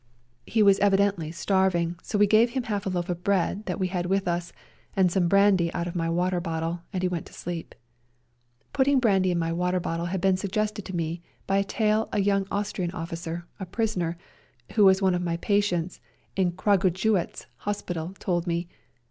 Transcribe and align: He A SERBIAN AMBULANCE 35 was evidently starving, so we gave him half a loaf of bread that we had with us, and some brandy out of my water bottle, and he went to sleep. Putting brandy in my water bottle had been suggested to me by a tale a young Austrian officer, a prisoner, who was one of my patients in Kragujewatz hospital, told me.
He 0.47 0.61
A 0.61 0.63
SERBIAN 0.63 0.63
AMBULANCE 0.63 0.77
35 0.79 0.81
was 0.81 0.87
evidently 0.87 1.31
starving, 1.31 1.95
so 2.01 2.17
we 2.17 2.25
gave 2.25 2.49
him 2.49 2.63
half 2.63 2.87
a 2.87 2.89
loaf 2.89 3.07
of 3.07 3.23
bread 3.23 3.67
that 3.67 3.79
we 3.79 3.89
had 3.89 4.07
with 4.07 4.27
us, 4.27 4.51
and 4.95 5.11
some 5.11 5.27
brandy 5.27 5.71
out 5.75 5.85
of 5.85 5.93
my 5.95 6.09
water 6.09 6.41
bottle, 6.41 6.79
and 6.91 7.03
he 7.03 7.07
went 7.07 7.27
to 7.27 7.33
sleep. 7.33 7.75
Putting 8.73 8.97
brandy 8.99 9.29
in 9.29 9.37
my 9.37 9.53
water 9.53 9.79
bottle 9.79 10.07
had 10.07 10.19
been 10.19 10.37
suggested 10.37 10.85
to 10.85 10.95
me 10.95 11.21
by 11.45 11.57
a 11.59 11.63
tale 11.63 12.09
a 12.11 12.19
young 12.19 12.47
Austrian 12.49 12.89
officer, 12.89 13.45
a 13.59 13.65
prisoner, 13.67 14.17
who 14.73 14.85
was 14.85 15.03
one 15.03 15.13
of 15.13 15.21
my 15.21 15.37
patients 15.37 16.01
in 16.35 16.53
Kragujewatz 16.53 17.45
hospital, 17.57 18.15
told 18.19 18.47
me. 18.47 18.67